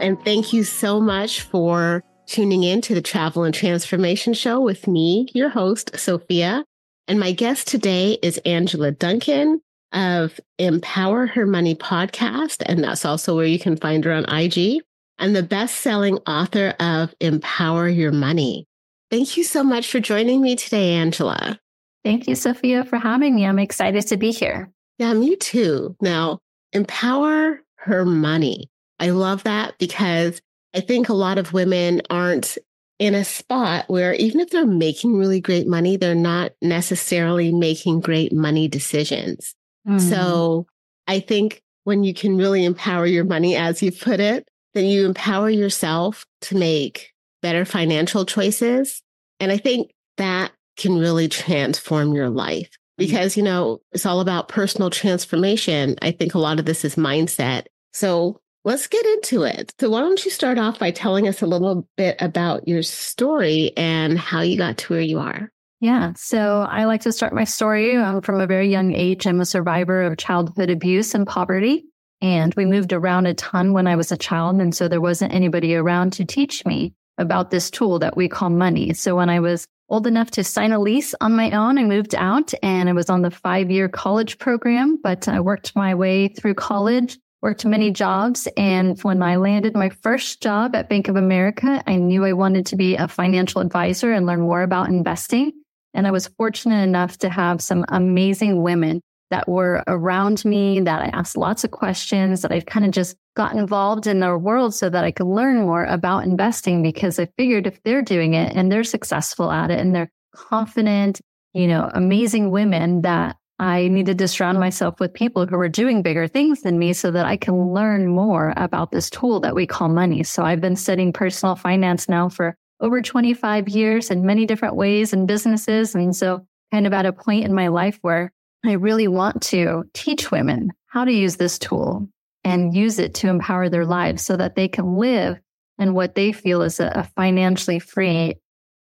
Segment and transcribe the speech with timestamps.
[0.00, 4.88] And thank you so much for tuning in to the Travel and Transformation Show with
[4.88, 6.64] me, your host, Sophia.
[7.06, 9.60] And my guest today is Angela Duncan
[9.92, 12.62] of Empower Her Money podcast.
[12.64, 14.80] And that's also where you can find her on IG
[15.18, 18.66] and the best selling author of Empower Your Money.
[19.10, 21.58] Thank you so much for joining me today, Angela.
[22.04, 23.44] Thank you, Sophia, for having me.
[23.44, 24.70] I'm excited to be here.
[24.98, 25.96] Yeah, me too.
[26.00, 26.38] Now,
[26.72, 28.70] Empower Her Money.
[29.00, 30.40] I love that because
[30.74, 32.58] I think a lot of women aren't
[32.98, 38.00] in a spot where even if they're making really great money, they're not necessarily making
[38.00, 39.54] great money decisions.
[39.88, 40.00] Mm.
[40.00, 40.66] So
[41.08, 45.06] I think when you can really empower your money, as you put it, then you
[45.06, 49.02] empower yourself to make better financial choices.
[49.40, 53.06] And I think that can really transform your life mm-hmm.
[53.06, 55.96] because, you know, it's all about personal transformation.
[56.02, 57.64] I think a lot of this is mindset.
[57.94, 59.72] So let's get into it.
[59.80, 63.72] So why don't you start off by telling us a little bit about your story
[63.76, 65.50] and how you got to where you are?
[65.80, 66.12] Yeah.
[66.14, 69.26] So I like to start my story um, from a very young age.
[69.26, 71.84] I'm a survivor of childhood abuse and poverty.
[72.20, 74.60] And we moved around a ton when I was a child.
[74.60, 78.50] And so there wasn't anybody around to teach me about this tool that we call
[78.50, 78.92] money.
[78.92, 82.14] So when I was old enough to sign a lease on my own, I moved
[82.14, 86.28] out and I was on the five year college program, but I worked my way
[86.28, 88.46] through college, worked many jobs.
[88.56, 92.66] And when I landed my first job at Bank of America, I knew I wanted
[92.66, 95.52] to be a financial advisor and learn more about investing.
[95.94, 101.02] And I was fortunate enough to have some amazing women that were around me that
[101.02, 104.74] I asked lots of questions that I've kind of just got involved in their world
[104.74, 108.54] so that I could learn more about investing because I figured if they're doing it
[108.56, 111.20] and they're successful at it and they're confident,
[111.54, 116.00] you know, amazing women that I needed to surround myself with people who were doing
[116.00, 119.66] bigger things than me so that I can learn more about this tool that we
[119.66, 120.22] call money.
[120.22, 125.12] So I've been studying personal finance now for over 25 years in many different ways
[125.12, 125.94] and businesses.
[125.94, 128.32] And so kind of at a point in my life where
[128.64, 132.08] I really want to teach women how to use this tool
[132.44, 135.38] and use it to empower their lives so that they can live
[135.78, 138.36] in what they feel is a, a financially free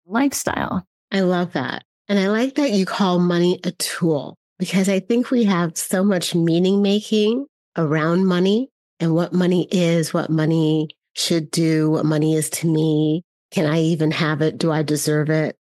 [0.06, 0.86] lifestyle.
[1.12, 1.84] I love that.
[2.08, 6.04] And I like that you call money a tool because I think we have so
[6.04, 7.46] much meaning making
[7.78, 8.70] around money
[9.00, 13.24] and what money is, what money should do, what money is to me.
[13.52, 14.58] Can I even have it?
[14.58, 15.56] Do I deserve it?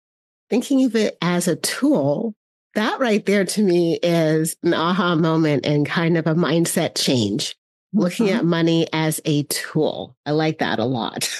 [0.50, 2.34] Thinking of it as a tool
[2.74, 7.56] that right there to me is an aha moment and kind of a mindset change.
[7.92, 8.38] Looking mm-hmm.
[8.38, 10.16] at money as a tool.
[10.26, 11.30] I like that a lot.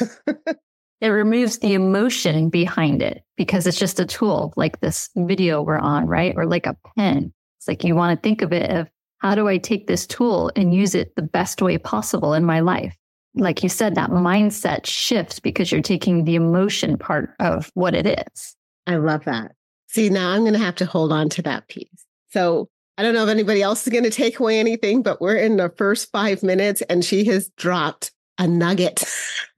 [1.01, 5.77] it removes the emotion behind it because it's just a tool like this video we're
[5.77, 6.35] on, right?
[6.37, 7.33] Or like a pen.
[7.65, 10.53] It's like you want to think of it of how do I take this tool
[10.55, 12.95] and use it the best way possible in my life?
[13.35, 18.07] Like you said, that mindset shifts because you're taking the emotion part of what it
[18.07, 18.55] is.
[18.87, 19.53] I love that.
[19.89, 22.05] See, now I'm going to have to hold on to that piece.
[22.33, 25.37] So I don't know if anybody else is going to take away anything, but we're
[25.37, 29.05] in the first five minutes and she has dropped a nugget.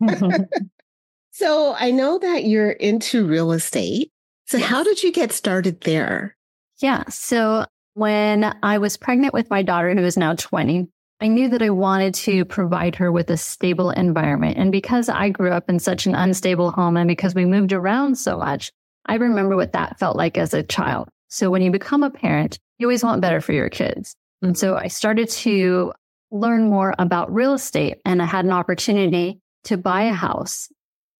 [0.00, 0.44] Mm-hmm.
[1.32, 4.12] so I know that you're into real estate.
[4.46, 4.68] So yes.
[4.68, 6.36] how did you get started there?
[6.78, 7.02] Yeah.
[7.08, 10.86] So when I was pregnant with my daughter, who is now 20,
[11.22, 14.58] I knew that I wanted to provide her with a stable environment.
[14.58, 18.16] And because I grew up in such an unstable home and because we moved around
[18.16, 18.70] so much,
[19.06, 21.08] I remember what that felt like as a child.
[21.28, 24.14] So when you become a parent, you always want better for your kids.
[24.42, 24.58] And mm-hmm.
[24.58, 25.94] so I started to
[26.30, 30.68] learn more about real estate and I had an opportunity to buy a house.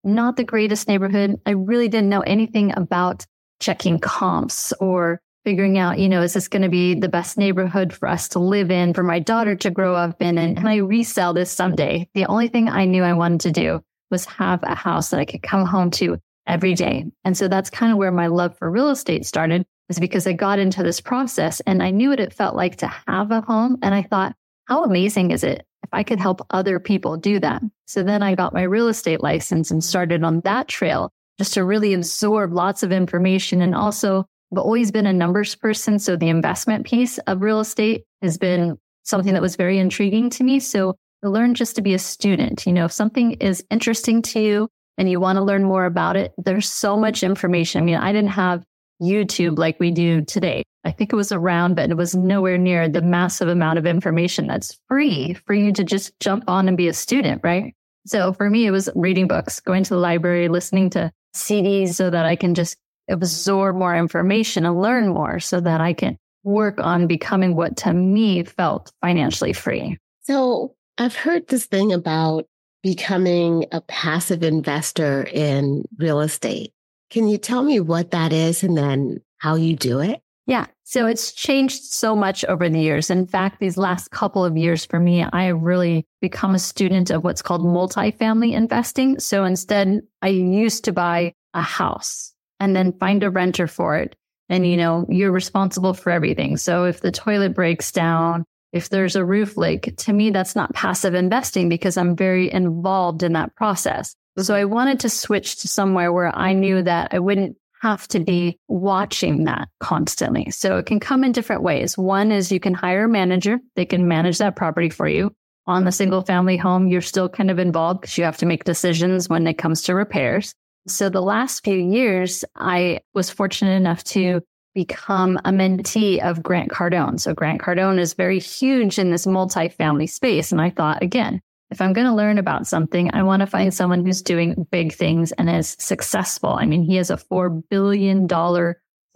[0.05, 1.41] Not the greatest neighborhood.
[1.47, 3.25] I really didn't know anything about
[3.61, 7.93] checking comps or figuring out, you know, is this going to be the best neighborhood
[7.93, 10.39] for us to live in, for my daughter to grow up in?
[10.39, 12.09] And can I resell this someday?
[12.15, 13.81] The only thing I knew I wanted to do
[14.11, 16.19] was have a house that I could come home to
[16.49, 17.05] every day.
[17.25, 20.33] And so that's kind of where my love for real estate started is because I
[20.33, 23.79] got into this process and I knew what it felt like to have a home.
[23.83, 24.35] And I thought,
[24.65, 27.63] how amazing is it if I could help other people do that?
[27.87, 31.63] So then I got my real estate license and started on that trail just to
[31.63, 33.63] really absorb lots of information.
[33.63, 35.99] And also, I've always been a numbers person.
[35.99, 40.45] So the investment piece of real estate has been something that was very intriguing to
[40.45, 40.61] me.
[40.61, 42.67] So I learned just to be a student.
[42.67, 46.17] You know, if something is interesting to you, and you want to learn more about
[46.17, 47.83] it, there's so much information.
[47.83, 48.65] I mean, I didn't have
[49.03, 50.63] YouTube like we do today.
[50.85, 54.47] I think it was around, but it was nowhere near the massive amount of information
[54.47, 57.75] that's free for you to just jump on and be a student, right?
[58.07, 62.09] So for me, it was reading books, going to the library, listening to CDs so
[62.09, 62.77] that I can just
[63.09, 67.93] absorb more information and learn more so that I can work on becoming what to
[67.93, 69.99] me felt financially free.
[70.23, 72.47] So I've heard this thing about
[72.83, 76.73] becoming a passive investor in real estate.
[77.11, 80.21] Can you tell me what that is and then how you do it?
[80.47, 80.67] Yeah.
[80.85, 83.11] So it's changed so much over the years.
[83.11, 87.11] In fact, these last couple of years for me, I have really become a student
[87.11, 89.19] of what's called multifamily investing.
[89.19, 94.17] So instead, I used to buy a house and then find a renter for it.
[94.49, 96.57] And, you know, you're responsible for everything.
[96.57, 100.75] So if the toilet breaks down, if there's a roof leak, to me, that's not
[100.75, 104.15] passive investing because I'm very involved in that process.
[104.39, 108.21] So I wanted to switch to somewhere where I knew that I wouldn't have to
[108.21, 110.51] be watching that constantly.
[110.51, 111.97] So it can come in different ways.
[111.97, 113.59] One is you can hire a manager.
[113.75, 115.35] They can manage that property for you.
[115.67, 118.65] On the single family home, you're still kind of involved because you have to make
[118.65, 120.55] decisions when it comes to repairs.
[120.89, 124.43] So the last few years, I was fortunate enough to
[124.75, 127.19] become a mentee of Grant Cardone.
[127.19, 130.53] So Grant Cardone is very huge in this multifamily space.
[130.53, 131.41] And I thought, again,
[131.71, 134.93] if I'm going to learn about something, I want to find someone who's doing big
[134.93, 136.51] things and is successful.
[136.51, 138.29] I mean, he has a $4 billion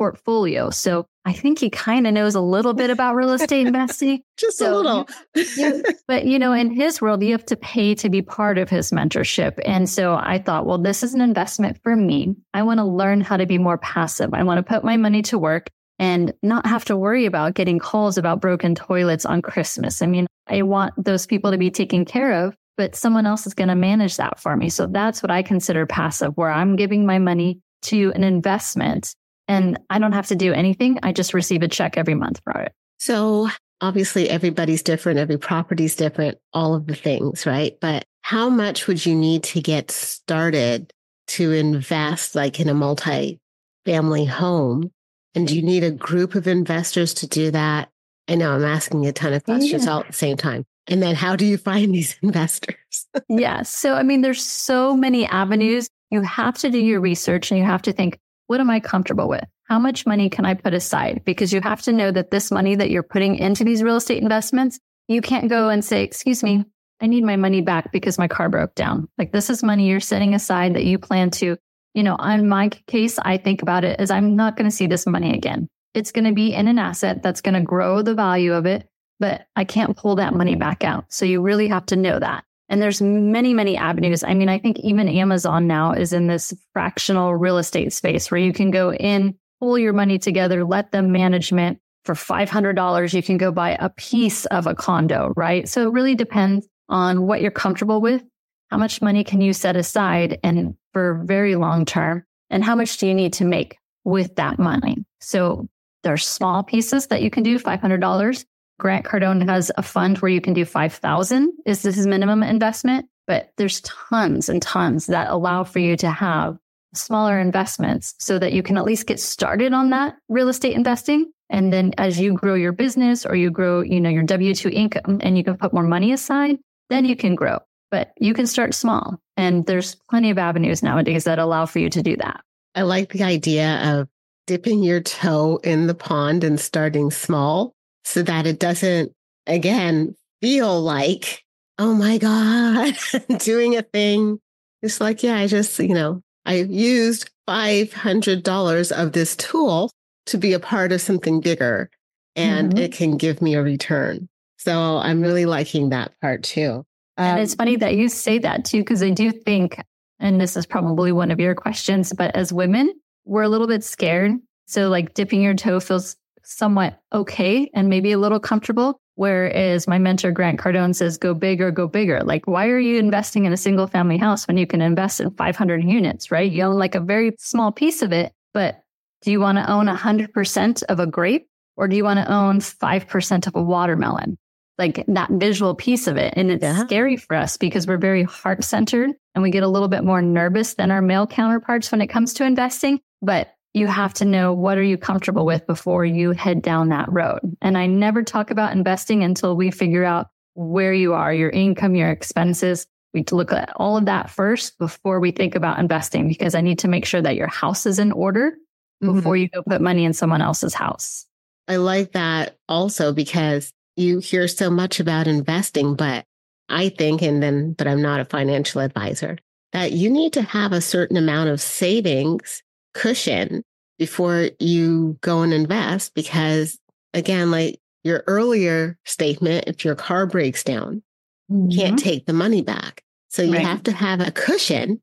[0.01, 0.71] portfolio.
[0.71, 4.23] So I think he kind of knows a little bit about real estate investing.
[4.39, 5.09] Just so, a little.
[5.35, 8.71] you, but, you know, in his world, you have to pay to be part of
[8.71, 9.59] his mentorship.
[9.67, 12.35] And so I thought, well, this is an investment for me.
[12.55, 14.33] I want to learn how to be more passive.
[14.33, 15.69] I want to put my money to work
[15.99, 20.01] and not have to worry about getting calls about broken toilets on Christmas.
[20.01, 23.53] I mean, I want those people to be taken care of, but someone else is
[23.53, 24.71] going to manage that for me.
[24.71, 29.15] So that's what I consider passive, where I'm giving my money to an investment
[29.51, 31.01] and I don't have to do anything.
[31.03, 32.73] I just receive a check every month for it.
[32.99, 33.49] So
[33.81, 37.77] obviously everybody's different, every property's different, all of the things, right?
[37.81, 40.93] But how much would you need to get started
[41.29, 43.41] to invest like in a multi
[43.85, 44.93] family home?
[45.35, 47.89] And do you need a group of investors to do that?
[48.29, 49.91] I know I'm asking a ton of questions yeah.
[49.91, 50.65] all at the same time.
[50.87, 53.09] And then how do you find these investors?
[53.29, 53.63] yeah.
[53.63, 55.89] So, I mean, there's so many avenues.
[56.13, 58.17] You have to do your research and you have to think,
[58.51, 59.45] what am I comfortable with?
[59.69, 61.23] How much money can I put aside?
[61.25, 64.21] Because you have to know that this money that you're putting into these real estate
[64.21, 66.65] investments, you can't go and say, excuse me,
[67.01, 69.07] I need my money back because my car broke down.
[69.19, 71.59] Like this is money you're setting aside that you plan to
[71.95, 74.87] you know, on my case, I think about it as I'm not going to see
[74.87, 75.69] this money again.
[75.95, 78.89] It's going to be in an asset that's going to grow the value of it,
[79.19, 81.13] but I can't pull that money back out.
[81.13, 82.45] So you really have to know that.
[82.71, 84.23] And there's many, many avenues.
[84.23, 88.41] I mean, I think even Amazon now is in this fractional real estate space where
[88.41, 93.13] you can go in, pull your money together, let them management for $500.
[93.13, 95.69] You can go buy a piece of a condo, right?
[95.69, 98.23] So it really depends on what you're comfortable with.
[98.71, 102.25] How much money can you set aside and for very long term?
[102.51, 105.05] And how much do you need to make with that money?
[105.21, 105.69] So
[106.05, 108.45] there's small pieces that you can do, $500.
[108.81, 113.07] Grant Cardone has a fund where you can do 5,000 is this his minimum investment,
[113.27, 116.59] but there's tons and tons that allow for you to have
[116.95, 121.31] smaller investments so that you can at least get started on that real estate investing.
[121.49, 125.21] And then as you grow your business or you grow, you know, your W2 income
[125.23, 127.59] and you can put more money aside, then you can grow
[127.91, 129.21] but you can start small.
[129.37, 132.41] And there's plenty of avenues nowadays that allow for you to do that.
[132.75, 134.09] I like the idea of
[134.47, 139.13] dipping your toe in the pond and starting small so that it doesn't,
[139.47, 141.45] again, feel like,
[141.79, 142.95] oh my God,
[143.39, 144.39] doing a thing.
[144.83, 149.91] It's like, yeah, I just, you know, I used $500 of this tool
[150.27, 151.91] to be a part of something bigger
[152.37, 152.79] and mm-hmm.
[152.79, 154.29] it can give me a return.
[154.59, 156.85] So I'm really liking that part too.
[157.17, 159.83] Um, and it's funny that you say that too, because I do think,
[160.19, 162.93] and this is probably one of your questions, but as women,
[163.25, 164.33] we're a little bit scared.
[164.67, 169.01] So, like dipping your toe feels somewhat okay and maybe a little comfortable.
[169.15, 172.23] Whereas my mentor, Grant Cardone, says, go big or go bigger.
[172.23, 175.31] Like, why are you investing in a single family house when you can invest in
[175.33, 176.51] 500 units, right?
[176.51, 178.83] You own like a very small piece of it, but
[179.23, 182.61] do you want to own 100% of a grape or do you want to own
[182.61, 184.39] 5% of a watermelon?
[184.81, 186.33] like that visual piece of it.
[186.37, 186.85] And it's yeah.
[186.87, 190.23] scary for us because we're very heart centered and we get a little bit more
[190.23, 192.99] nervous than our male counterparts when it comes to investing.
[193.21, 197.11] But you have to know what are you comfortable with before you head down that
[197.11, 197.41] road.
[197.63, 201.95] And I never talk about investing until we figure out where you are, your income,
[201.95, 202.87] your expenses.
[203.15, 206.81] We look at all of that first before we think about investing because I need
[206.81, 208.57] to make sure that your house is in order
[209.03, 209.15] mm-hmm.
[209.15, 211.27] before you go put money in someone else's house.
[211.69, 216.25] I like that also because you hear so much about investing, but
[216.69, 219.39] I think, and then, but I'm not a financial advisor,
[219.73, 222.63] that you need to have a certain amount of savings
[222.95, 223.63] cushion
[223.99, 226.15] before you go and invest.
[226.15, 226.79] Because
[227.15, 231.03] again, like your earlier statement, if your car breaks down,
[231.51, 231.71] mm-hmm.
[231.71, 232.09] you can't mm-hmm.
[232.09, 233.03] take the money back.
[233.29, 233.67] So you Right.
[233.67, 235.01] have to have a cushion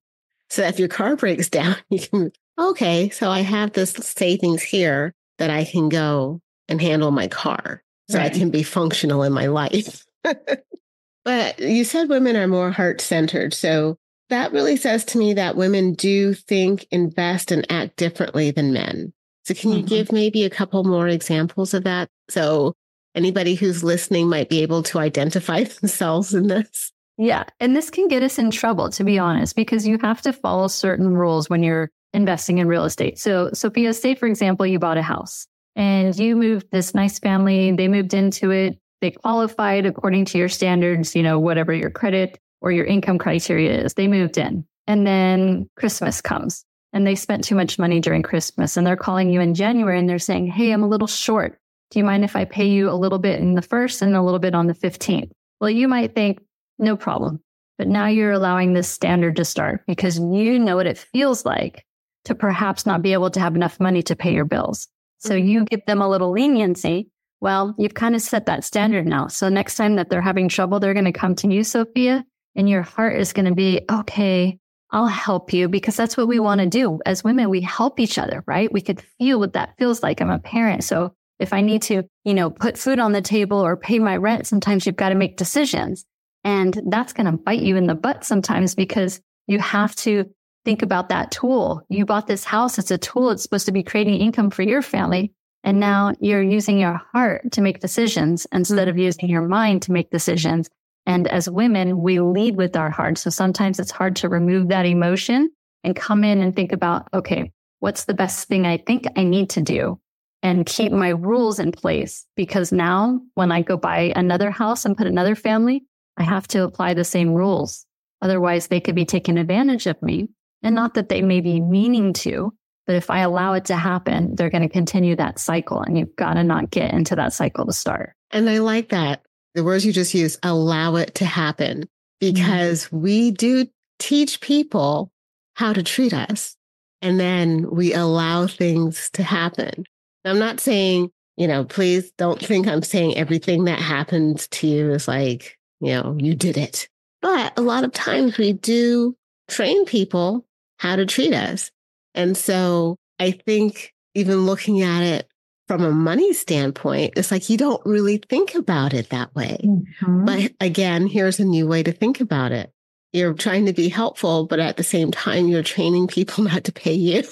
[0.50, 2.70] so that if your car breaks down, you can, okay, so if your car breaks
[2.70, 6.82] down, you can, okay, so I have this savings here that I can go and
[6.82, 10.06] handle my car so I can be functional in my life.
[11.26, 13.54] but you said women are more heart centered.
[13.54, 13.98] So
[14.30, 19.14] that really says to me that women do think, invest, and act differently than men.
[19.46, 19.88] So can you Mhm.
[19.88, 22.10] give maybe a couple more examples of that?
[22.30, 22.74] So
[23.16, 26.92] anybody who's listening might be able to identify themselves in this.
[27.18, 27.46] Yeah.
[27.60, 30.68] And this can get us in trouble, to be honest, because you have to follow
[30.68, 33.18] certain rules when you're investing in real estate.
[33.18, 37.72] So, Sophia, say, for example, you bought a house and you moved this nice family,
[37.72, 42.40] they moved into it, they qualified according to your standards, you know, whatever your credit
[42.62, 44.66] or your income criteria is, they moved in.
[44.88, 49.30] And then Christmas comes and they spent too much money during Christmas and they're calling
[49.30, 51.60] you in January and they're saying, Hey, I'm a little short.
[51.92, 54.22] Do you mind if I pay you a little bit in the first and a
[54.22, 55.32] little bit on the 15th?
[55.60, 56.40] Well, you might think,
[56.80, 57.42] no problem.
[57.78, 61.86] But now you're allowing this standard to start because you know what it feels like
[62.26, 64.88] to perhaps not be able to have enough money to pay your bills.
[65.20, 65.48] So mm-hmm.
[65.48, 67.10] you give them a little leniency.
[67.40, 69.28] Well, you've kind of set that standard now.
[69.28, 72.26] So next time that they're having trouble, they're going to come to you, Sophia,
[72.58, 74.60] and your heart is going to be, okay,
[74.92, 77.00] I'll help you because that's what we want to do.
[77.06, 78.72] As women, we help each other, right?
[78.72, 80.22] We could feel what that feels like.
[80.22, 80.84] I'm a parent.
[80.84, 84.18] So if I need to, you know, put food on the table or pay my
[84.18, 86.06] rent, sometimes you've got to make decisions.
[86.44, 90.26] And that's going to bite you in the butt sometimes because you have to
[90.66, 91.84] think about that tool.
[91.90, 92.80] You bought this house.
[92.80, 93.30] It's a tool.
[93.30, 95.34] It's supposed to be creating income for your family.
[95.64, 99.92] And now you're using your heart to make decisions instead of using your mind to
[99.92, 100.70] make decisions.
[101.08, 103.18] And as women, we lead with our heart.
[103.18, 105.50] So sometimes it's hard to remove that emotion
[105.84, 109.50] and come in and think about, okay, what's the best thing I think I need
[109.52, 110.00] to do?
[110.44, 114.98] And keep my rules in place because now when I go buy another house and
[114.98, 115.86] put another family,
[116.18, 117.86] I have to apply the same rules.
[118.22, 120.28] Otherwise, they could be taking advantage of me.
[120.62, 122.52] And not that they may be meaning to,
[122.86, 125.82] but if I allow it to happen, they're going to continue that cycle.
[125.82, 128.14] And you've got to not get into that cycle to start.
[128.32, 129.22] And I like that.
[129.58, 133.02] The words you just used, allow it to happen, because mm-hmm.
[133.02, 133.66] we do
[133.98, 135.12] teach people
[135.56, 136.56] how to treat us.
[137.02, 139.84] And then we allow things to happen.
[140.26, 144.92] I'm not saying, you know, please don't think I'm saying everything that happens to you
[144.92, 146.88] is like, you know, you did it.
[147.24, 149.16] But a lot of times we do
[149.50, 150.46] train people
[150.78, 151.72] how to treat us.
[152.14, 155.28] And so I think even looking at it
[155.68, 159.60] from a money standpoint, it's like you don't really think about it that way.
[160.08, 162.72] But again, here's a new way to think about it.
[163.14, 166.72] You're trying to be helpful, but at the same time, you're training people not to
[166.72, 167.24] pay you.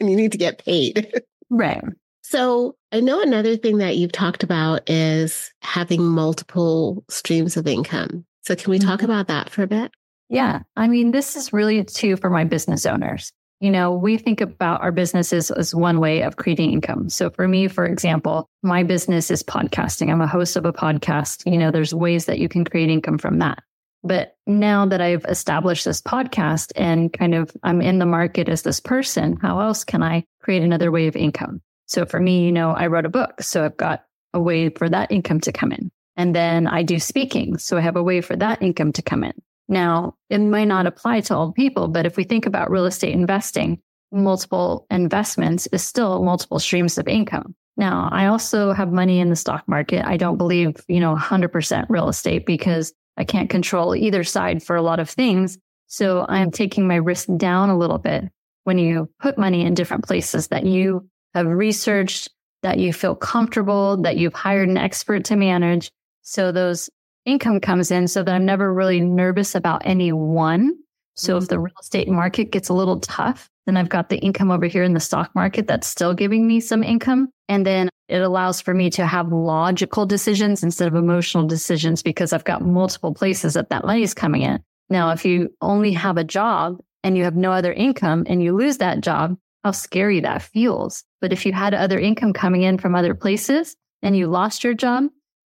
[0.00, 1.22] and you need to get paid.
[1.50, 1.82] right.
[2.22, 8.24] So I know another thing that you've talked about is having multiple streams of income.
[8.42, 9.04] So can we talk Mhm.
[9.04, 9.90] about that for a bit?
[10.28, 10.60] Yeah.
[10.76, 13.32] I mean, this is really too for my business owners.
[13.60, 17.10] You know, we think about our businesses as one way of creating income.
[17.10, 20.10] So for me, for example, my business is podcasting.
[20.10, 21.50] I'm a host of a podcast.
[21.50, 23.62] You know, there's ways that you can create income from that.
[24.02, 28.62] But now that I've established this podcast and kind of I'm in the market as
[28.62, 31.60] this person, how else can I create another way of income?
[31.84, 33.42] So for me, you know, I wrote a book.
[33.42, 35.90] So I've got a way for that income to come in.
[36.16, 37.58] And then I do speaking.
[37.58, 39.34] So I have a way for that income to come in.
[39.70, 43.14] Now, it might not apply to all people, but if we think about real estate
[43.14, 47.54] investing, multiple investments is still multiple streams of income.
[47.76, 50.04] Now, I also have money in the stock market.
[50.04, 54.74] I don't believe, you know, 100% real estate because I can't control either side for
[54.74, 55.56] a lot of things.
[55.86, 58.24] So I'm taking my risk down a little bit
[58.64, 62.28] when you put money in different places that you have researched,
[62.62, 65.90] that you feel comfortable, that you've hired an expert to manage.
[66.22, 66.90] So those
[67.24, 70.72] income comes in so that I'm never really nervous about any one.
[71.14, 71.64] So if the mm-hmm.
[71.64, 74.94] real estate market gets a little tough, then I've got the income over here in
[74.94, 77.28] the stock market that's still giving me some income.
[77.48, 82.32] And then it allows for me to have logical decisions instead of emotional decisions because
[82.32, 84.62] I've got multiple places that that money is coming in.
[84.88, 88.56] Now, if you only have a job and you have no other income and you
[88.56, 91.04] lose that job, how scary that feels.
[91.20, 94.74] But if you had other income coming in from other places and you lost your
[94.74, 95.04] job,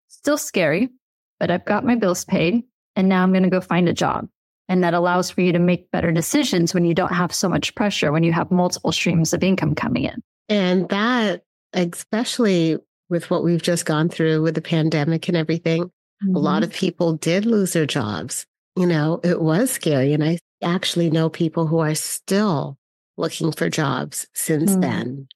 [0.08, 0.90] still scary,
[1.42, 2.62] but I've got my bills paid
[2.94, 4.28] and now I'm going to go find a job.
[4.68, 7.74] And that allows for you to make better decisions when you don't have so much
[7.74, 10.22] pressure, when you have multiple streams of income coming in.
[10.48, 12.78] And that, especially
[13.10, 15.90] with what we've just gone through with the pandemic and everything,
[16.32, 18.46] a lot of people did lose their jobs.
[18.76, 20.12] You know, it was scary.
[20.12, 22.78] And I actually know people who are still
[23.16, 24.80] looking for jobs since Mm.
[24.80, 25.26] then.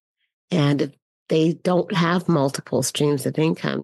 [0.53, 0.93] And
[1.31, 3.83] they don't have multiple streams of income.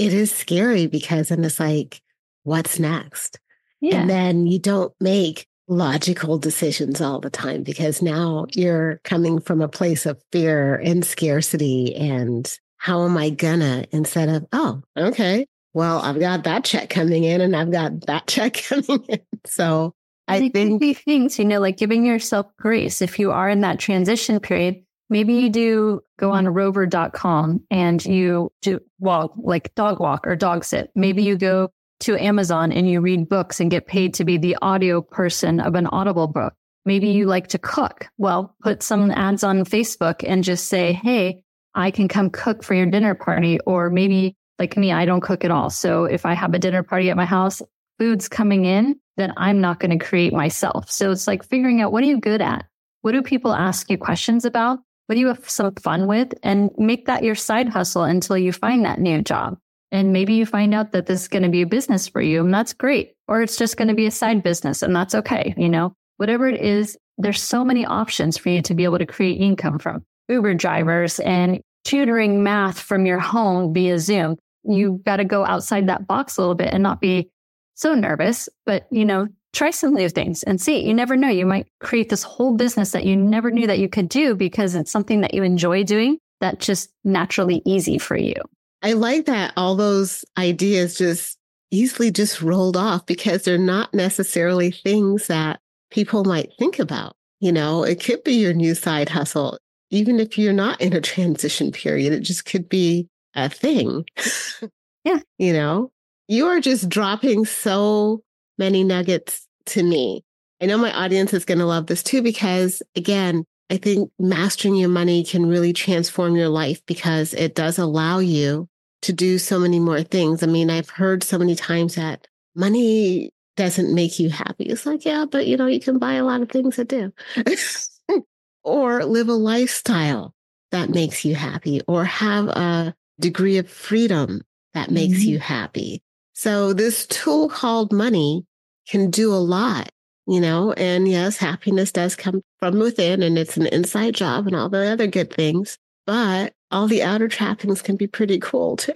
[0.00, 2.00] It is scary because then it's like,
[2.44, 3.38] what's next?
[3.82, 4.00] Yeah.
[4.00, 9.60] And then you don't make logical decisions all the time because now you're coming from
[9.60, 15.46] a place of fear and scarcity and how am I gonna instead of, oh, okay,
[15.74, 19.20] well, I've got that check coming in and I've got that check coming in.
[19.44, 19.94] So
[20.26, 23.02] I think things, you know, like giving yourself grace.
[23.02, 26.54] If you are in that transition period, maybe you do go on mm-hmm.
[26.54, 30.90] rover.com and you do walk like dog walk or dog sit.
[30.94, 34.56] Maybe you go to Amazon and you read books and get paid to be the
[34.62, 36.54] audio person of an audible book.
[36.86, 38.08] Maybe you like to cook.
[38.16, 41.42] Well, put some ads on Facebook and just say, Hey,
[41.74, 43.60] I can come cook for your dinner party.
[43.66, 45.68] Or maybe like me, I don't cook at all.
[45.68, 47.60] So if I have a dinner party at my house,
[47.98, 50.90] food's coming in, then I'm not going to create myself.
[50.90, 52.64] So it's like figuring out what are you good at?
[53.02, 54.80] What do people ask you questions about?
[55.10, 56.34] What do you have some fun with?
[56.44, 59.58] And make that your side hustle until you find that new job.
[59.90, 62.44] And maybe you find out that this is going to be a business for you
[62.44, 63.14] and that's great.
[63.26, 65.52] Or it's just going to be a side business and that's okay.
[65.56, 69.04] You know, whatever it is, there's so many options for you to be able to
[69.04, 74.36] create income from Uber drivers and tutoring math from your home via Zoom.
[74.62, 75.02] You've mm-hmm.
[75.02, 77.30] got to go outside that box a little bit and not be
[77.74, 80.84] so nervous, but you know, try some new things and see.
[80.86, 81.28] You never know.
[81.28, 84.74] You might create this whole business that you never knew that you could do because
[84.74, 88.34] it's something that you enjoy doing that's just naturally easy for you.
[88.82, 91.36] I like that all those ideas just
[91.70, 97.14] easily just rolled off because they're not necessarily things that people might think about.
[97.40, 99.58] You know, it could be your new side hustle,
[99.90, 104.04] even if you're not in a transition period, it just could be a thing.
[105.02, 105.20] Yeah.
[105.38, 105.92] you know,
[106.28, 108.22] you are just dropping so
[108.60, 110.22] many nuggets to me.
[110.60, 114.76] I know my audience is going to love this too, because again, I think mastering
[114.76, 118.68] your money can really transform your life because it does allow you
[119.02, 120.42] to do so many more things.
[120.42, 124.64] I mean, I've heard so many times that money doesn't make you happy.
[124.64, 127.12] It's like, yeah, but you know, you can buy a lot of things that do.
[128.64, 130.34] or live a lifestyle
[130.70, 134.42] that makes you happy, or have a degree of freedom
[134.74, 135.30] that makes mm-hmm.
[135.30, 136.02] you happy.
[136.34, 138.46] So this tool called money
[138.90, 139.90] can do a lot,
[140.26, 144.56] you know, and yes, happiness does come from within and it's an inside job and
[144.56, 148.92] all the other good things, but all the outer trappings can be pretty cool too.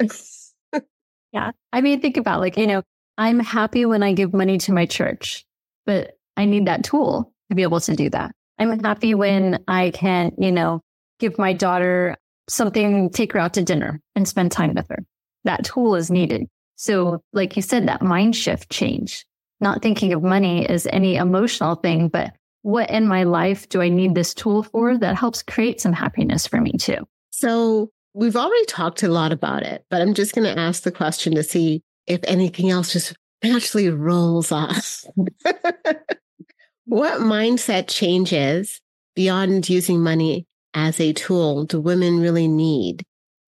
[1.33, 1.53] yeah.
[1.73, 2.83] I mean, think about like, you know,
[3.17, 5.45] I'm happy when I give money to my church,
[5.87, 8.33] but I need that tool to be able to do that.
[8.59, 10.81] I'm happy when I can, you know,
[11.21, 12.17] give my daughter
[12.49, 15.05] something, take her out to dinner and spend time with her.
[15.45, 16.49] That tool is needed.
[16.77, 19.25] So, like you said, that mind shift change,
[19.61, 23.89] not thinking of money as any emotional thing, but what in my life do I
[23.89, 27.07] need this tool for that helps create some happiness for me too?
[27.31, 30.93] So, we've already talked a lot about it, but I'm just going to ask the
[30.93, 35.05] question to see if anything else just naturally rolls off.
[36.87, 38.81] what mindset changes
[39.15, 43.05] beyond using money as a tool do women really need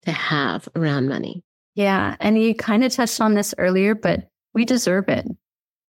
[0.05, 1.43] to have around money?
[1.75, 2.17] Yeah.
[2.21, 5.27] And you kind of touched on this earlier, but we deserve it.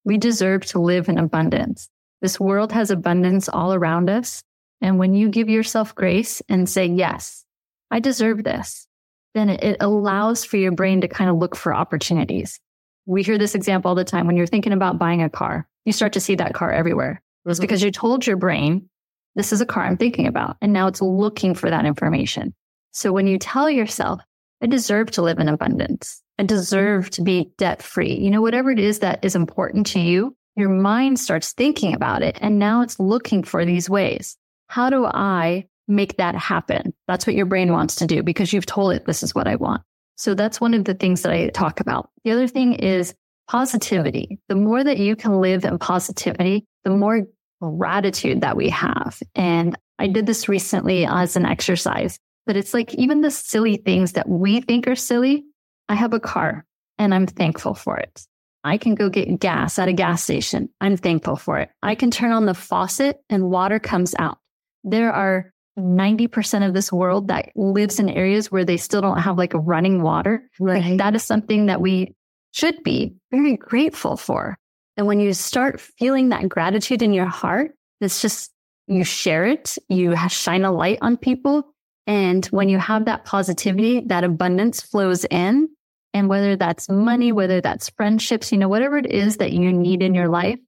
[0.06, 1.90] We deserve to live in abundance.
[2.22, 4.44] This world has abundance all around us.
[4.82, 7.46] And when you give yourself grace and say, yes,
[7.92, 8.88] I deserve this,
[9.34, 12.60] then it allows for your brain to kind of look for opportunities.
[13.06, 14.28] We hear this example all the time.
[14.28, 17.22] When you're thinking about buying a car, you start to see that car everywhere.
[17.46, 17.64] It's mm-hmm.
[17.64, 18.90] because you told your brain,
[19.36, 20.58] this is a car I'm thinking about.
[20.62, 22.54] And now it's looking for that information.
[22.94, 24.22] So when you tell yourself,
[24.62, 26.23] I deserve to live in abundance.
[26.38, 26.48] I mm-hmm.
[26.48, 28.16] deserve to be debt free.
[28.16, 32.22] You know, whatever it is that is important to you, your mind starts thinking about
[32.22, 32.38] it.
[32.42, 34.38] And now it's looking for these ways.
[34.68, 36.94] How do I make that happen?
[37.08, 39.56] That's what your brain wants to do because you've told it this is what I
[39.56, 39.82] want.
[40.16, 42.10] So that's one of the things that I talk about.
[42.24, 43.16] The other thing is
[43.48, 44.40] positivity.
[44.48, 47.24] The more that you can live in positivity, the more
[47.62, 49.20] gratitude that we have.
[49.36, 52.20] And I did this recently as an exercise.
[52.46, 55.46] But it's like even the silly things that we think are silly.
[55.90, 56.66] I have a car
[56.98, 58.26] and I'm thankful for it.
[58.64, 60.70] I can go get gas at a gas station.
[60.80, 61.70] I'm thankful for it.
[61.82, 64.38] I can turn on the faucet and water comes out.
[64.84, 69.38] There are 90% of this world that lives in areas where they still don't have
[69.38, 70.50] like running water.
[70.60, 70.84] Right.
[70.84, 72.16] Like that is something that we
[72.52, 74.58] should be very grateful for.
[74.96, 78.52] And when you start feeling that gratitude in your heart, it's just
[78.88, 81.73] you share it, you shine a light on people,
[82.06, 85.70] and when you have that positivity, that abundance flows in.
[86.14, 90.04] And whether that's money, whether that's friendships, you know, whatever it is that you need
[90.04, 90.60] in your life,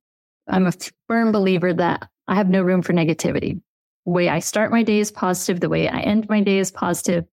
[0.48, 0.74] I'm a
[1.08, 3.62] firm believer that I have no room for negativity.
[4.06, 5.60] The way I start my day is positive.
[5.60, 7.26] The way I end my day is positive.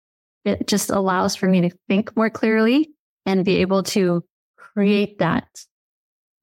[0.44, 2.90] It just allows for me to think more clearly
[3.24, 4.24] and be able to
[4.56, 5.46] create that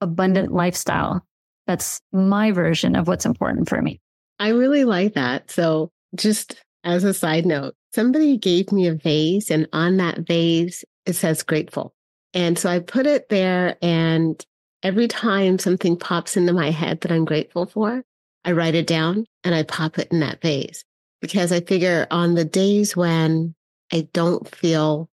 [0.01, 1.25] abundant lifestyle.
[1.67, 3.99] That's my version of what's important for me.
[4.39, 5.51] I really like that.
[5.51, 6.55] So, just
[6.89, 11.43] as a side note, somebody gave me a vase, and on that vase, it says
[11.43, 11.93] grateful.
[12.33, 14.43] And so I put it there, and
[14.83, 18.03] every time something pops into my head that I'm grateful for,
[18.45, 20.83] I write it down and I pop it in that vase
[21.21, 23.53] because I figure on the days when
[23.91, 25.09] I don't feel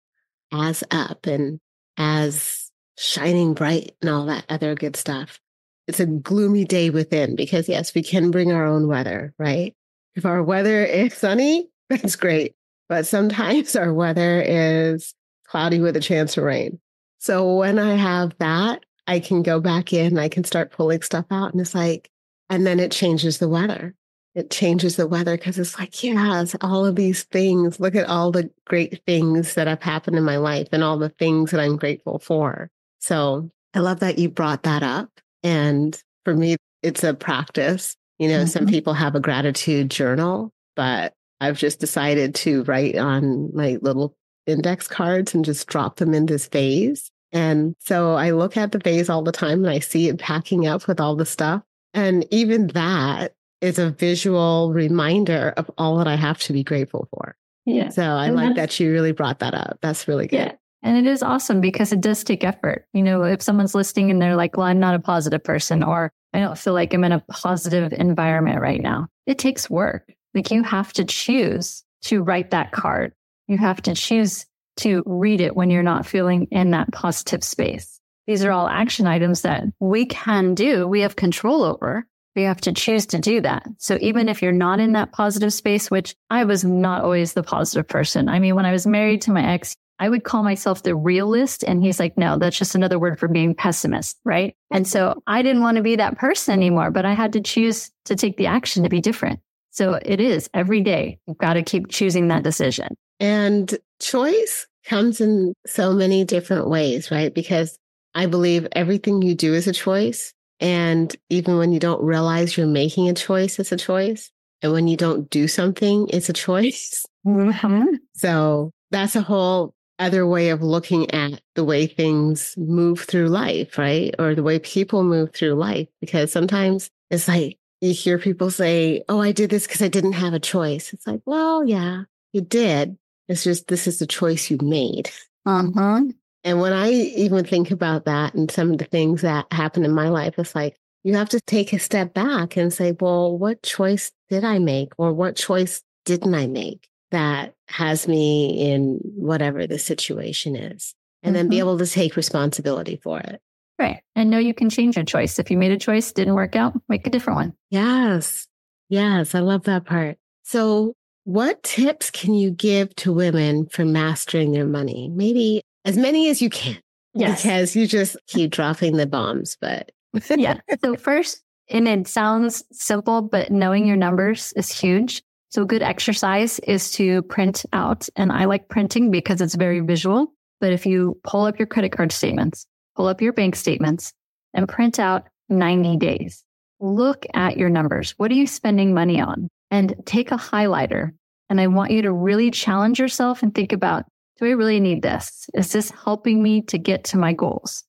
[0.54, 1.60] as up and
[1.98, 5.40] as shining bright and all that other good stuff,
[5.88, 9.76] it's a gloomy day within because yes, we can bring our own weather, right?
[10.16, 12.56] If our weather is sunny, that's great.
[12.88, 15.14] But sometimes our weather is
[15.48, 16.80] cloudy with a chance of rain.
[17.20, 21.26] So when I have that, I can go back in, I can start pulling stuff
[21.32, 22.10] out and it's like,
[22.50, 23.96] and then it changes the weather.
[24.36, 27.80] It changes the weather because it's like, yes, all of these things.
[27.80, 31.10] Look at all the great things that have happened in my life and all the
[31.10, 32.70] things that I'm grateful for.
[33.00, 35.10] So I love that you brought that up.
[35.42, 37.96] And for me, it's a practice.
[38.20, 38.48] You know, mm-hmm.
[38.48, 44.16] some people have a gratitude journal, but I've just decided to write on my little
[44.48, 47.12] index cards and just drop them in this vase.
[47.32, 50.68] And so I look at the vase all the time and I see it packing
[50.68, 51.64] up with all the stuff.
[51.94, 57.08] And even that is a visual reminder of all that I have to be grateful
[57.12, 57.36] for.
[57.66, 57.90] Yeah.
[57.90, 59.80] So I and like that you really brought that up.
[59.82, 60.38] That's really good.
[60.38, 60.52] Yeah.
[60.84, 62.86] And it is awesome because it does take effort.
[62.94, 66.14] You know, if someone's listening and they're like, well, I'm not a positive person, or
[66.36, 70.12] I don't feel like I'm in a positive environment right now, it takes work.
[70.34, 73.14] Like you have to choose to write that card.
[73.48, 74.46] You have to choose
[74.78, 78.02] to read it when you're not feeling in that positive space.
[78.28, 82.06] These are all action items that we can do, we have control over.
[82.36, 83.66] We have to choose to do that.
[83.78, 87.44] So even if you're not in that positive space, which I was not always the
[87.44, 88.28] positive person.
[88.28, 91.64] I mean, when I was married to my ex, I would call myself the realist.
[91.64, 94.18] And he's like, no, that's just another word for being pessimist.
[94.26, 94.56] Right.
[94.72, 97.92] And so I didn't want to be that person anymore, but I had to choose
[98.06, 99.40] to take the action to be different.
[99.72, 101.20] So it is every day.
[101.28, 102.96] You've got to keep choosing that decision.
[103.20, 107.34] And choice comes in so many different ways, right?
[107.34, 107.78] Because
[108.14, 110.34] I believe everything you do is a choice.
[110.60, 114.32] And even when you don't realize you're making a choice, it's a choice.
[114.62, 117.06] And when you don't do something, it's a choice.
[117.28, 117.96] Mm-hmm.
[118.14, 123.78] So that's a whole other way of looking at the way things move through life,
[123.78, 124.14] right?
[124.20, 125.88] Or the way people move through life.
[126.02, 130.14] Because sometimes it's like you hear people say, Oh, I did this because I didn't
[130.14, 130.94] have a choice.
[130.94, 132.04] It's like, well, yeah,
[132.34, 132.98] you did.
[133.28, 135.10] It's just this is the choice you made.
[135.46, 136.02] Uh-huh.
[136.44, 139.94] And when I even think about that and some of the things that happened in
[139.94, 143.64] my life, it's like you have to take a step back and say, well, what
[143.64, 144.94] choice did I make?
[145.00, 150.94] Or what choice didn't I make that has me in whatever the situation is?
[151.24, 151.36] And mm-hmm.
[151.36, 151.62] then be mm-hmm.
[151.62, 153.42] able to take responsibility for it.
[153.78, 154.02] Right.
[154.16, 155.38] And know you can change your choice.
[155.38, 157.54] If you made a choice, didn't work out, make a different one.
[157.70, 158.48] Yes.
[158.90, 159.36] Yes.
[159.36, 160.18] I love that part.
[160.44, 160.94] So,
[161.26, 165.10] what tips can you give to women for mastering their money?
[165.12, 166.78] Maybe as many as you can.
[167.16, 167.42] Yes.
[167.42, 169.92] Because you just keep dropping the bombs, but.
[170.30, 170.60] yeah.
[170.84, 175.24] So, first, and it sounds simple, but knowing your numbers is huge.
[175.50, 178.08] So, a good exercise is to print out.
[178.16, 180.34] And I like printing because it's very visual.
[180.60, 184.14] But if you pull up your credit card statements, pull up your bank statements,
[184.54, 186.44] and print out 90 days,
[186.80, 188.14] look at your numbers.
[188.18, 189.50] What are you spending money on?
[189.72, 191.12] And take a highlighter.
[191.50, 194.06] And I want you to really challenge yourself and think about
[194.38, 195.50] do I really need this?
[195.54, 197.85] Is this helping me to get to my goals?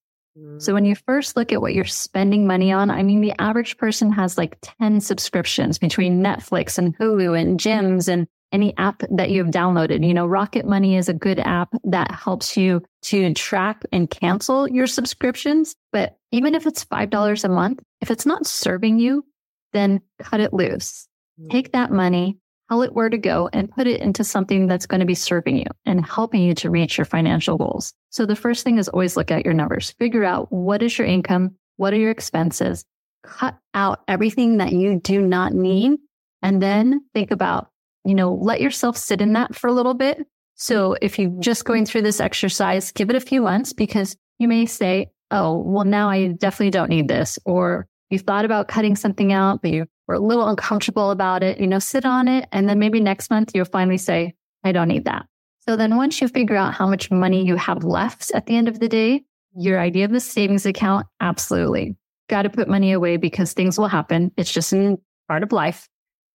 [0.59, 3.77] So when you first look at what you're spending money on, I mean, the average
[3.79, 9.31] person has like 10 subscriptions between Netflix and Hulu and gyms and any app that
[9.31, 10.07] you've downloaded.
[10.07, 14.69] You know, Rocket Money is a good app that helps you to track and cancel
[14.69, 15.75] your subscriptions.
[15.93, 19.25] But even if it's $5 a month, if it's not serving you,
[19.73, 21.09] then cut it loose.
[21.51, 25.01] Take that money, tell it where to go and put it into something that's going
[25.01, 27.95] to be serving you and helping you to reach your financial goals.
[28.11, 31.07] So the first thing is always look at your numbers, figure out what is your
[31.07, 31.57] income?
[31.77, 32.85] What are your expenses?
[33.25, 35.99] Cut out everything that you do not need.
[36.43, 37.71] And then think about,
[38.05, 40.27] you know, let yourself sit in that for a little bit.
[40.55, 44.49] So if you're just going through this exercise, give it a few months because you
[44.49, 47.39] may say, Oh, well, now I definitely don't need this.
[47.45, 51.59] Or you thought about cutting something out, but you were a little uncomfortable about it,
[51.59, 52.49] you know, sit on it.
[52.53, 55.27] And then maybe next month you'll finally say, I don't need that.
[55.69, 58.69] So then once you figure out how much money you have left at the end
[58.69, 59.25] of the day,
[59.57, 61.97] your idea of the savings account, absolutely.
[62.29, 64.33] Got to put money away because things will happen.
[64.37, 65.89] It's just a part of life.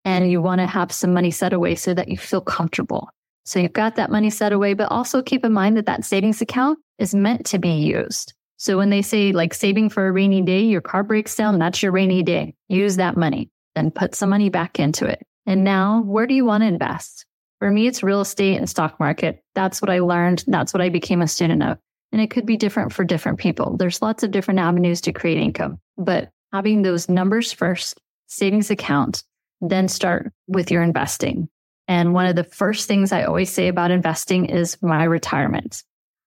[0.04, 3.10] And you want to have some money set away so that you feel comfortable.
[3.44, 6.40] So you've got that money set away, but also keep in mind that that savings
[6.40, 8.34] account is meant to be used.
[8.58, 11.82] So when they say like saving for a rainy day, your car breaks down, that's
[11.82, 12.54] your rainy day.
[12.68, 15.24] Use that money, then put some money back into it.
[15.46, 17.24] And now, where do you want to invest?
[17.60, 19.42] For me, it's real estate and stock market.
[19.54, 20.44] That's what I learned.
[20.46, 21.78] That's what I became a student of.
[22.12, 23.76] And it could be different for different people.
[23.76, 29.22] There's lots of different avenues to create income, but having those numbers first, savings account,
[29.60, 31.48] then start with your investing.
[31.86, 35.84] And one of the first things I always say about investing is my retirement.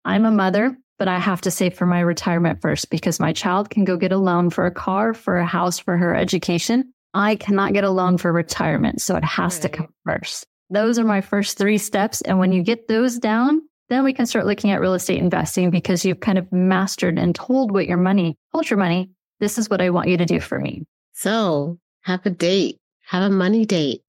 [0.05, 3.71] I'm a mother, but I have to save for my retirement first because my child
[3.71, 6.93] can go get a loan for a car, for a house, for her education.
[7.15, 9.01] I cannot get a loan for retirement.
[9.01, 9.63] So it has right.
[9.63, 10.47] to come first.
[10.71, 12.21] Those are my first three steps.
[12.21, 15.71] And when you get those down, then we can start looking at real estate investing
[15.71, 19.71] because you've kind of mastered and told what your money, told your money, this is
[19.71, 20.85] what I want you to do for me.
[21.15, 24.03] So have a date have a money date.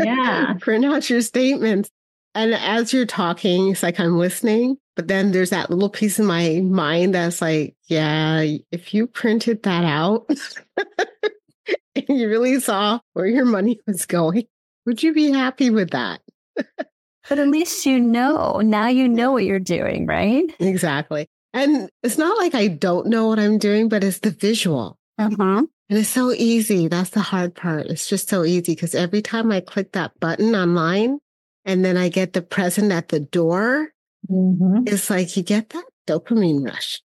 [0.00, 0.54] Yeah.
[0.60, 1.88] Print out your statements.
[2.34, 6.26] And as you're talking, it's like I'm listening, but then there's that little piece in
[6.26, 10.28] my mind that's like, yeah, if you printed that out
[11.96, 14.44] and you really saw where your money was going,
[14.86, 16.20] would you be happy with that?
[16.56, 18.60] but at least you know.
[18.60, 20.44] Now you know what you're doing, right?
[20.58, 21.28] Exactly.
[21.54, 24.98] And it's not like I don't know what I'm doing, but it's the visual.
[25.18, 25.64] Uh-huh.
[25.92, 26.88] And it's so easy.
[26.88, 27.86] That's the hard part.
[27.86, 31.18] It's just so easy because every time I click that button online
[31.64, 33.90] and then I get the present at the door,
[34.30, 34.84] mm-hmm.
[34.86, 37.02] it's like you get that dopamine rush.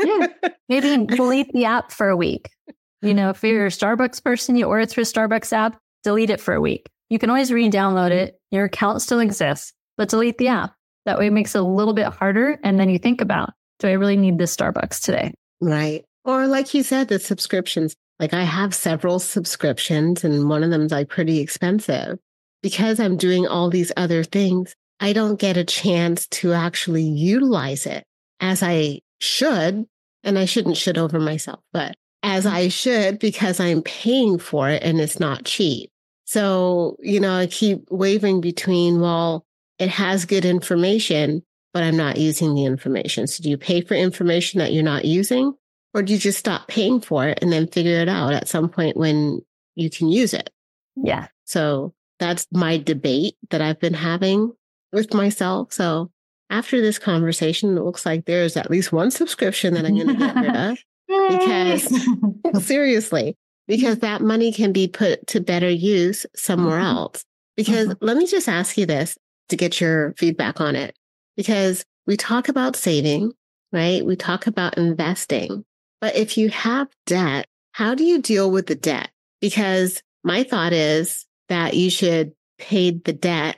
[0.00, 0.26] yeah.
[0.68, 2.50] Maybe delete the app for a week.
[3.02, 4.02] You know, if you're a mm-hmm.
[4.02, 6.88] Starbucks person, you order through a Starbucks app, delete it for a week.
[7.08, 8.34] You can always re download it.
[8.34, 8.56] Mm-hmm.
[8.56, 10.74] Your account still exists, but delete the app.
[11.06, 12.58] That way it makes it a little bit harder.
[12.62, 15.32] And then you think about, do I really need this Starbucks today?
[15.60, 16.04] Right.
[16.24, 17.94] Or like you said, the subscriptions.
[18.18, 22.18] Like I have several subscriptions and one of them is like pretty expensive.
[22.62, 27.86] Because I'm doing all these other things, I don't get a chance to actually utilize
[27.86, 28.04] it
[28.40, 29.86] as I should.
[30.22, 34.82] And I shouldn't should over myself, but as I should because I'm paying for it
[34.82, 35.90] and it's not cheap.
[36.24, 39.44] So, you know, I keep wavering between, well,
[39.78, 43.26] it has good information, but I'm not using the information.
[43.26, 45.54] So do you pay for information that you're not using?
[45.92, 48.68] Or do you just stop paying for it and then figure it out at some
[48.68, 49.40] point when
[49.74, 50.50] you can use it?
[50.94, 51.28] Yeah.
[51.46, 54.52] So that's my debate that I've been having
[54.92, 55.72] with myself.
[55.72, 56.12] So
[56.48, 60.14] after this conversation, it looks like there's at least one subscription that I'm going to
[60.14, 60.78] get rid of
[61.10, 66.96] because seriously, because that money can be put to better use somewhere mm-hmm.
[66.96, 67.24] else.
[67.56, 68.04] Because mm-hmm.
[68.04, 69.16] let me just ask you this
[69.48, 70.96] to get your feedback on it.
[71.36, 73.32] Because we talk about saving,
[73.72, 74.04] right?
[74.04, 75.64] We talk about investing,
[76.00, 79.10] but if you have debt, how do you deal with the debt?
[79.40, 83.56] Because my thought is that you should pay the debt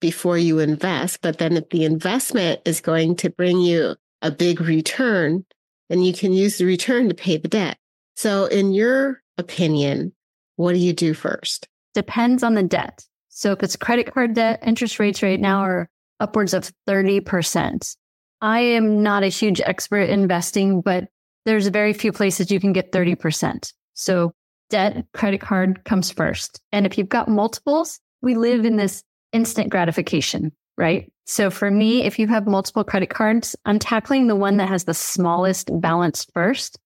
[0.00, 1.20] before you invest.
[1.20, 5.44] But then if the investment is going to bring you a big return,
[5.90, 7.76] then you can use the return to pay the debt.
[8.16, 10.14] So in your opinion,
[10.56, 11.68] what do you do first?
[11.94, 13.04] Depends on the debt.
[13.28, 17.96] So if it's credit card debt, interest rates right now are upwards of 30%.
[18.40, 21.08] I am not a huge expert in investing, but
[21.44, 23.72] there's very few places you can get 30%.
[23.94, 24.32] So
[24.68, 26.60] debt, credit card comes first.
[26.72, 31.10] And if you've got multiples, we live in this instant gratification, right?
[31.30, 34.82] So for me, if you have multiple credit cards, I'm tackling the one that has
[34.82, 36.76] the smallest balance first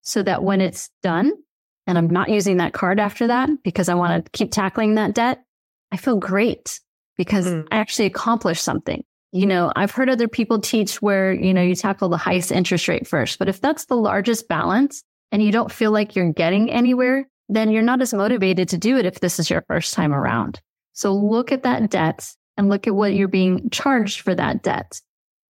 [0.00, 1.32] so that when it's done
[1.86, 5.14] and I'm not using that card after that because I want to keep tackling that
[5.14, 5.44] debt,
[5.92, 6.80] I feel great
[7.18, 7.68] because mm.
[7.70, 11.76] I actually accomplished something you know, I've heard other people teach where, you know, you
[11.76, 13.38] tackle the highest interest rate first.
[13.38, 17.70] But if that's the largest balance and you don't feel like you're getting anywhere, then
[17.70, 20.60] you're not as motivated to do it if this is your first time around.
[20.94, 22.28] So look at that debt
[22.60, 25.00] and look at what you're being charged for that debt.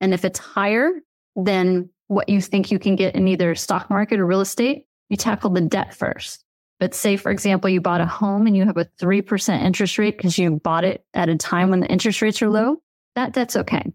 [0.00, 0.90] And if it's higher
[1.36, 5.16] than what you think you can get in either stock market or real estate, you
[5.16, 6.44] tackle the debt first.
[6.78, 10.16] But say, for example, you bought a home and you have a 3% interest rate
[10.16, 12.78] because you bought it at a time when the interest rates are low
[13.16, 13.92] that debt's okay.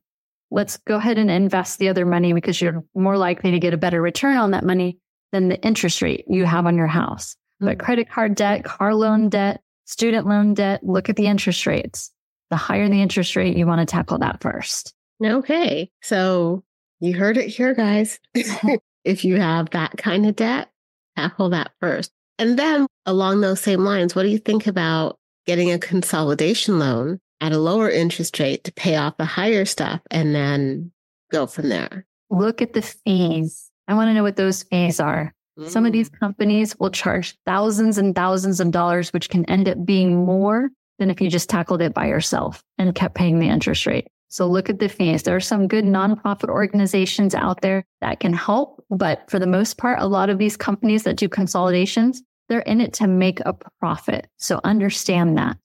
[0.52, 3.78] Let's go ahead and invest the other money because you're more likely to get a
[3.78, 5.00] better return on that money
[5.32, 7.36] than the interest rate you have on your house.
[7.62, 7.66] Mm-hmm.
[7.66, 12.12] But credit card debt, car loan debt, student loan debt, look at the interest rates.
[12.56, 14.94] The higher the interest rate, you want to tackle that first.
[15.22, 15.92] Okay.
[16.02, 16.64] So
[17.02, 18.18] you heard it here, guys.
[19.04, 20.70] if you have that kind of debt,
[21.18, 22.14] tackle that first.
[22.40, 27.20] And then along those same lines, what do you think about getting a consolidation loan
[27.42, 30.94] at a lower interest rate to pay off the higher stuff and then
[31.30, 32.06] go from there.
[32.30, 33.70] Look at the fees.
[33.90, 35.34] I want to know what those fees are.
[35.60, 35.68] Mm.
[35.68, 36.20] Some of these mm.
[36.20, 41.10] companies will charge thousands and thousands of dollars, which can end up being more than
[41.10, 44.08] if you just tackled it by yourself and kept paying the interest rate.
[44.30, 45.24] So look at the fees.
[45.24, 48.84] There are some good nonprofit organizations out there that can help.
[48.90, 52.82] But for the most part, a lot of these companies that do consolidations, they're in
[52.82, 54.28] it to make a profit.
[54.38, 55.58] So understand that.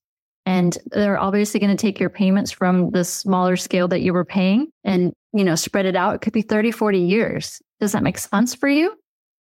[0.46, 4.24] And they're obviously going to take your payments from the smaller scale that you were
[4.24, 6.14] paying and, you know, spread it out.
[6.14, 7.60] It could be 30, 40 years.
[7.78, 8.94] Does that make sense for you?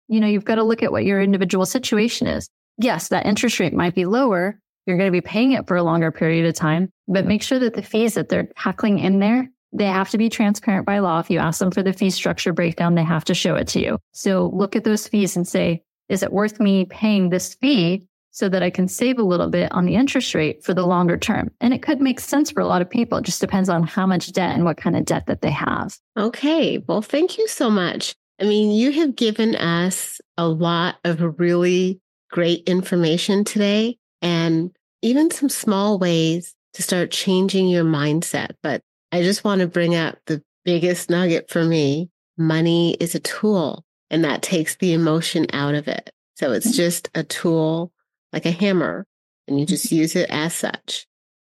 [0.08, 2.48] You know, you've got to look at what your individual situation is.
[2.78, 4.58] Yes, that interest rate might be lower,
[4.90, 7.58] you're going to be paying it for a longer period of time, but make sure
[7.60, 11.20] that the fees that they're tackling in there, they have to be transparent by law.
[11.20, 13.80] If you ask them for the fee structure breakdown, they have to show it to
[13.80, 13.98] you.
[14.12, 18.48] So look at those fees and say, is it worth me paying this fee so
[18.48, 21.50] that I can save a little bit on the interest rate for the longer term?
[21.60, 23.18] And it could make sense for a lot of people.
[23.18, 25.96] It just depends on how much debt and what kind of debt that they have.
[26.18, 26.78] Okay.
[26.78, 28.14] Well, thank you so much.
[28.40, 32.00] I mean, you have given us a lot of really
[32.30, 34.70] great information today and
[35.02, 38.50] even some small ways to start changing your mindset.
[38.62, 38.82] But
[39.12, 42.10] I just want to bring up the biggest nugget for me.
[42.36, 46.10] Money is a tool and that takes the emotion out of it.
[46.36, 46.74] So it's mm.
[46.74, 47.92] just a tool
[48.32, 49.06] like a hammer
[49.48, 49.96] and you just mm-hmm.
[49.96, 51.06] use it as such.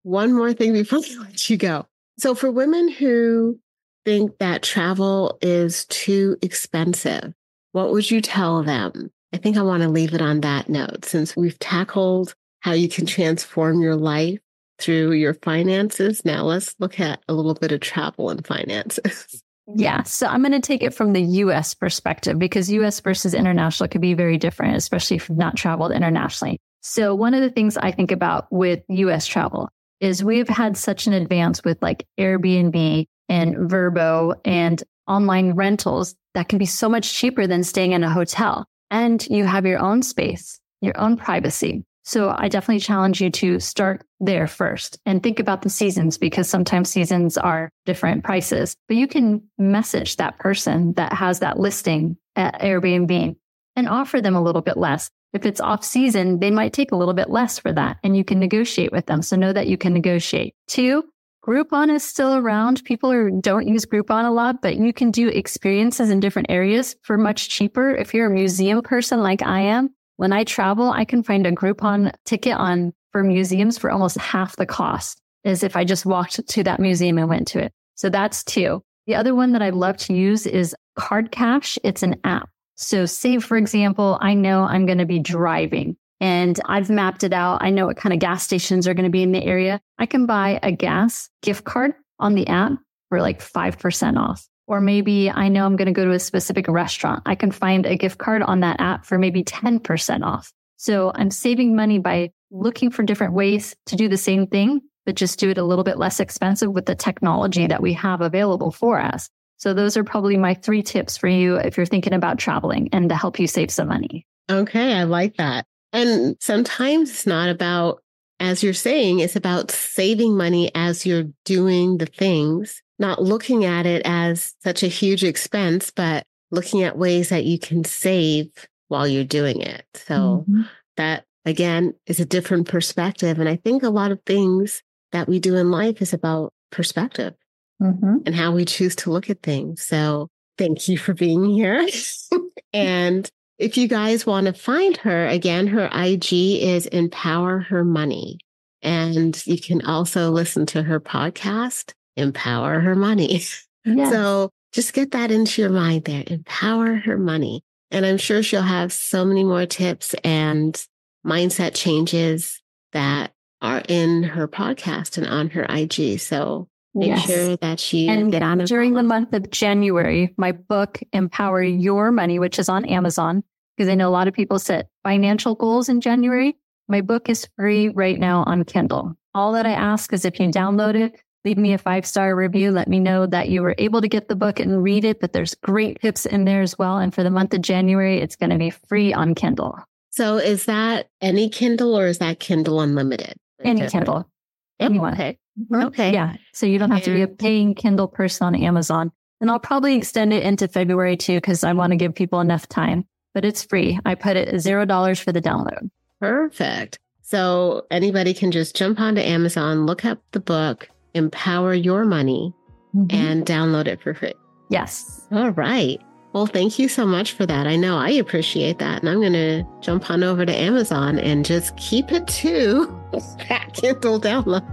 [0.03, 1.87] One more thing before I let you go.
[2.17, 3.59] So for women who
[4.05, 7.33] think that travel is too expensive,
[7.71, 9.11] what would you tell them?
[9.33, 12.89] I think I want to leave it on that note since we've tackled how you
[12.89, 14.39] can transform your life
[14.79, 16.25] through your finances.
[16.25, 19.41] Now let's look at a little bit of travel and finances.
[19.73, 20.03] Yeah.
[20.03, 23.99] So I'm going to take it from the US perspective because US versus international could
[23.99, 26.59] be very different, especially if you've not traveled internationally.
[26.83, 29.67] So one of the things I think about with US travel
[30.01, 36.47] is we've had such an advance with like Airbnb and Vrbo and online rentals that
[36.47, 40.03] can be so much cheaper than staying in a hotel and you have your own
[40.03, 41.83] space, your own privacy.
[42.05, 46.47] So I definitely challenge you to start there first and think about the seasons because
[46.47, 52.15] sometimes seasons are different prices, but you can message that person that has that listing
[52.35, 53.35] at Airbnb
[53.75, 55.09] and offer them a little bit less.
[55.33, 58.23] If it's off season, they might take a little bit less for that and you
[58.23, 59.23] can negotiate with them.
[59.23, 60.53] So know that you can negotiate.
[60.67, 61.03] Two,
[61.43, 62.83] Groupon is still around.
[62.85, 66.95] People are, don't use Groupon a lot, but you can do experiences in different areas
[67.01, 67.95] for much cheaper.
[67.95, 71.51] If you're a museum person like I am, when I travel, I can find a
[71.51, 76.45] Groupon ticket on for museums for almost half the cost as if I just walked
[76.47, 77.71] to that museum and went to it.
[77.95, 78.81] So that's two.
[79.07, 81.77] The other one that I love to use is CardCash.
[81.83, 82.49] It's an app.
[82.75, 87.33] So say, for example, I know I'm going to be driving and I've mapped it
[87.33, 87.61] out.
[87.61, 89.79] I know what kind of gas stations are going to be in the area.
[89.97, 92.73] I can buy a gas gift card on the app
[93.09, 94.47] for like 5% off.
[94.67, 97.23] Or maybe I know I'm going to go to a specific restaurant.
[97.25, 100.51] I can find a gift card on that app for maybe 10% off.
[100.77, 105.15] So I'm saving money by looking for different ways to do the same thing, but
[105.15, 108.71] just do it a little bit less expensive with the technology that we have available
[108.71, 109.29] for us.
[109.57, 113.09] So those are probably my three tips for you if you're thinking about traveling and
[113.09, 114.25] to help you save some money.
[114.49, 115.65] Okay, I like that.
[115.93, 118.03] And sometimes it's not about,
[118.39, 123.85] as you're saying, it's about saving money as you're doing the things not looking at
[123.85, 128.49] it as such a huge expense, but looking at ways that you can save
[128.87, 129.85] while you're doing it.
[129.93, 130.61] So mm-hmm.
[130.97, 133.39] that again is a different perspective.
[133.39, 134.81] And I think a lot of things
[135.11, 137.33] that we do in life is about perspective
[137.81, 138.17] mm-hmm.
[138.25, 139.81] and how we choose to look at things.
[139.81, 141.87] So thank you for being here.
[142.73, 148.39] and if you guys want to find her, again, her IG is Empower Her Money.
[148.81, 153.41] And you can also listen to her podcast empower her money.
[153.87, 154.09] Yes.
[154.09, 156.23] So just get that into your mind there.
[156.25, 157.61] Empower her money.
[157.91, 160.75] And I'm sure she'll have so many more tips and
[161.23, 166.19] mindset changes that are in her podcast and on her IG.
[166.19, 167.25] So make yes.
[167.25, 168.67] sure that you and get on it.
[168.67, 173.43] During the month of January, my book, Empower Your Money, which is on Amazon,
[173.75, 176.57] because I know a lot of people set financial goals in January.
[176.87, 179.15] My book is free right now on Kindle.
[179.33, 182.71] All that I ask is if you download it, leave me a five star review.
[182.71, 185.31] Let me know that you were able to get the book and read it, but
[185.31, 186.97] there's great tips in there as well.
[186.97, 189.79] And for the month of January, it's going to be free on Kindle.
[190.09, 193.35] So is that any Kindle or is that Kindle Unlimited?
[193.63, 194.25] Any Kindle.
[194.27, 195.13] Oh, Anyone.
[195.13, 195.37] Okay.
[195.73, 196.13] Okay.
[196.13, 196.35] Yeah.
[196.53, 199.11] So you don't have to be a paying Kindle person on Amazon.
[199.39, 202.67] And I'll probably extend it into February too, because I want to give people enough
[202.67, 203.99] time, but it's free.
[204.05, 205.89] I put it zero dollars for the download.
[206.19, 206.99] Perfect.
[207.21, 212.53] So anybody can just jump onto Amazon, look up the book, empower your money
[212.95, 213.15] mm-hmm.
[213.15, 214.33] and download it for free.
[214.69, 215.27] Yes.
[215.31, 215.99] All right.
[216.33, 217.65] Well, thank you so much for that.
[217.65, 218.99] I know I appreciate that.
[218.99, 222.85] And I'm going to jump on over to Amazon and just keep it to
[223.47, 224.63] that Kindle download.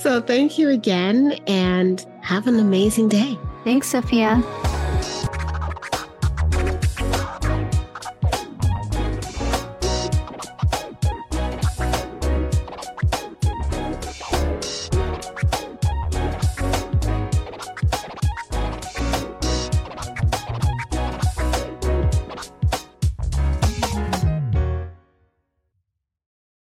[0.00, 3.38] So thank you again and have an amazing day.
[3.64, 4.42] Thanks, Sophia.